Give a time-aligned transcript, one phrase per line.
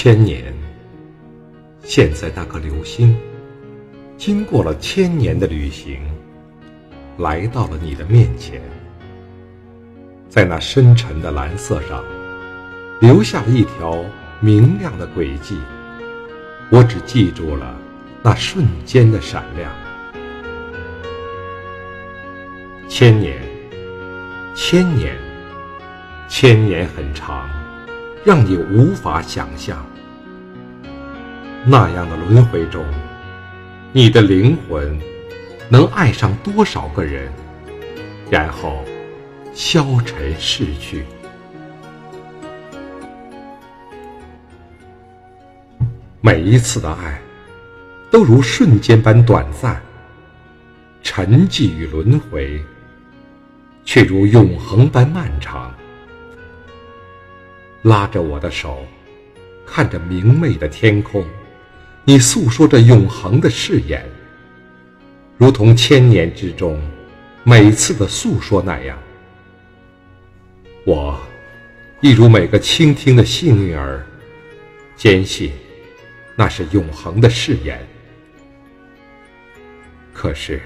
[0.00, 0.54] 千年，
[1.82, 3.16] 现在那颗流星，
[4.16, 5.98] 经过了千年的旅行，
[7.16, 8.62] 来到了你的面前，
[10.28, 12.04] 在那深沉的蓝色上，
[13.00, 14.04] 留下了一条
[14.38, 15.58] 明亮的轨迹。
[16.70, 17.76] 我只记住了
[18.22, 19.68] 那瞬间的闪亮。
[22.88, 23.36] 千年，
[24.54, 25.18] 千年，
[26.28, 27.50] 千年很长。
[28.24, 29.86] 让你无法想象，
[31.64, 32.84] 那样的轮回中，
[33.92, 34.98] 你的灵魂
[35.68, 37.30] 能爱上多少个人，
[38.28, 38.84] 然后
[39.54, 41.04] 消沉逝去。
[46.20, 47.20] 每一次的爱，
[48.10, 49.80] 都如瞬间般短暂，
[51.02, 52.62] 沉寂与轮回，
[53.84, 55.67] 却如永恒般漫长。
[57.82, 58.84] 拉着我的手，
[59.66, 61.24] 看着明媚的天空，
[62.04, 64.04] 你诉说着永恒的誓言，
[65.36, 66.80] 如同千年之中
[67.44, 68.98] 每次的诉说那样。
[70.84, 71.18] 我，
[72.00, 74.06] 一如每个倾听的幸运儿，
[74.96, 75.52] 坚信
[76.34, 77.78] 那是永恒的誓言。
[80.12, 80.60] 可是，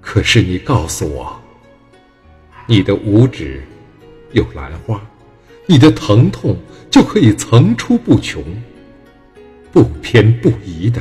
[0.00, 1.40] 可是你告诉我，
[2.66, 3.62] 你的五指
[4.32, 5.00] 有兰花。
[5.70, 6.56] 你的疼痛
[6.90, 8.42] 就可以层出不穷，
[9.70, 11.00] 不偏不倚的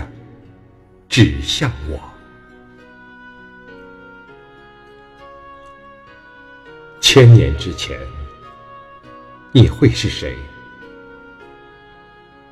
[1.09, 2.00] 指向我。
[7.02, 7.97] 千年之前，
[9.52, 10.38] 你会是谁？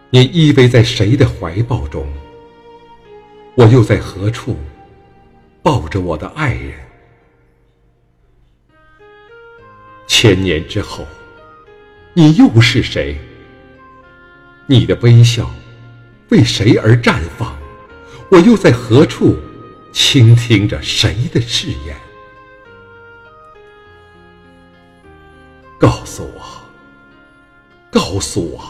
[0.10, 2.12] 你依偎在谁的怀抱中？
[3.54, 4.58] 我又在何处
[5.61, 6.73] 抱着我的爱人？
[10.08, 11.06] 千年之后。
[12.17, 13.16] 你又是谁？
[14.66, 15.52] 你的微笑
[16.30, 17.55] 为谁而绽放？
[18.32, 19.38] 我又在何处
[19.94, 21.95] 倾听着谁的誓言？
[25.77, 26.42] 告诉我，
[27.92, 28.66] 告诉我，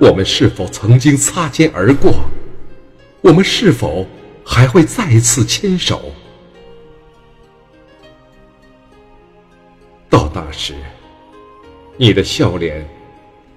[0.00, 2.28] 我们是否曾经擦肩而过？
[3.20, 4.04] 我们是否
[4.44, 6.12] 还会再次牵手？
[10.08, 10.74] 到那时。
[12.00, 12.82] 你的笑脸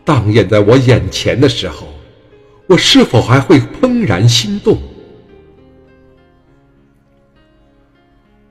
[0.04, 1.88] 荡漾在我眼前的时候，
[2.68, 4.78] 我是否还会怦然心动？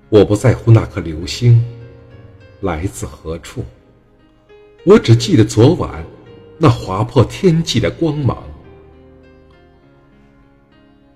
[0.09, 1.63] 我不在乎那颗流星
[2.63, 3.63] 来自何处，
[4.87, 6.03] 我只记得昨晚
[6.57, 8.43] 那划破天际的光芒。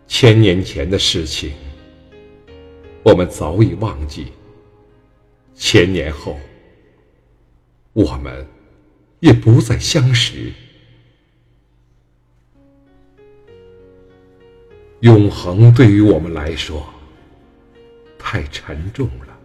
[0.07, 1.55] 千年前的事情，
[3.03, 4.25] 我们早已忘记；
[5.55, 6.37] 千年后，
[7.95, 8.47] 我们。
[9.27, 10.53] 也不再相识。
[15.01, 16.87] 永恒对于我们来说
[18.17, 19.37] 太沉重了。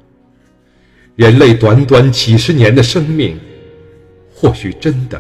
[1.16, 3.40] 人类短短几十年的生命，
[4.31, 5.19] 或许真的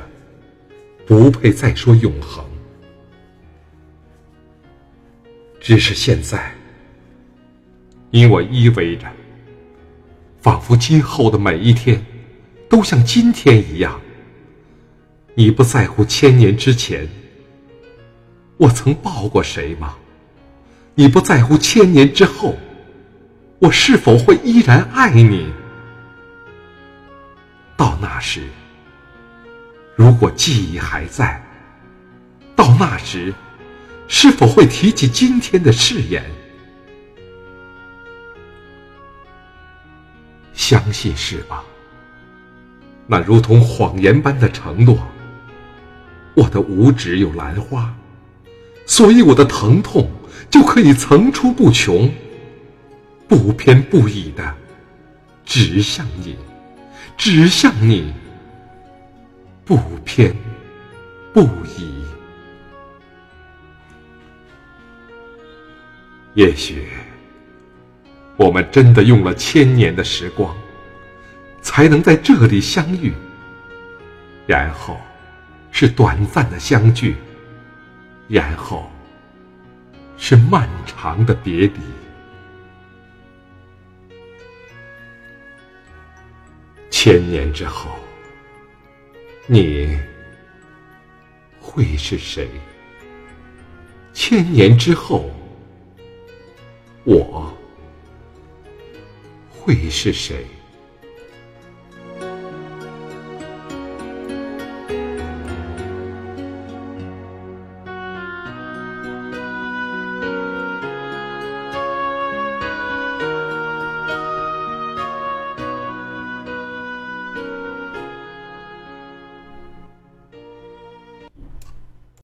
[1.07, 2.45] 不配再说永恒。
[5.59, 6.53] 只是现在，
[8.11, 9.07] 你我依偎着，
[10.39, 12.03] 仿佛今后的每一天
[12.69, 13.99] 都像今天一样。
[15.33, 17.07] 你不在乎千年之前，
[18.57, 19.95] 我曾抱过谁吗？
[20.93, 22.57] 你不在乎千年之后，
[23.59, 25.49] 我是否会依然爱你？
[27.77, 28.43] 到那时，
[29.95, 31.41] 如果记忆还在，
[32.53, 33.33] 到那时，
[34.09, 36.23] 是否会提起今天的誓言？
[40.53, 41.63] 相信是吧？
[43.07, 44.99] 那如同谎言般的承诺。
[46.41, 47.93] 我的五指有兰花，
[48.87, 50.09] 所以我的疼痛
[50.49, 52.11] 就可以层出不穷，
[53.27, 54.55] 不偏不倚的
[55.45, 56.35] 指向你，
[57.15, 58.11] 指向你，
[59.63, 60.35] 不偏
[61.31, 61.43] 不
[61.77, 61.93] 倚。
[66.33, 66.87] 也许
[68.35, 70.57] 我们真的用了千年的时光，
[71.61, 73.13] 才能在这里相遇，
[74.47, 74.99] 然后。
[75.71, 77.15] 是短暂的相聚，
[78.27, 78.89] 然后
[80.17, 81.73] 是漫长的别离。
[86.89, 87.89] 千年之后，
[89.47, 89.97] 你
[91.59, 92.47] 会是谁？
[94.13, 95.31] 千年之后，
[97.03, 97.51] 我
[99.49, 100.45] 会是谁？